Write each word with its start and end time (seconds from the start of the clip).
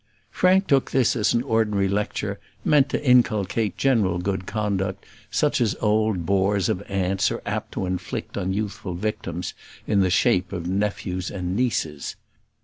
Frank 0.31 0.65
took 0.65 0.89
this 0.89 1.15
as 1.15 1.35
an 1.35 1.43
ordinary 1.43 1.87
lecture, 1.87 2.39
meant 2.65 2.89
to 2.89 3.05
inculcate 3.05 3.77
general 3.77 4.17
good 4.17 4.47
conduct, 4.47 5.05
such 5.29 5.61
as 5.61 5.75
old 5.79 6.25
bores 6.25 6.69
of 6.69 6.81
aunts 6.89 7.29
are 7.31 7.43
apt 7.45 7.73
to 7.73 7.85
inflict 7.85 8.35
on 8.35 8.51
youthful 8.51 8.95
victims 8.95 9.53
in 9.85 9.99
the 9.99 10.09
shape 10.09 10.51
of 10.53 10.65
nephews 10.67 11.29
and 11.29 11.55
nieces. 11.55 12.15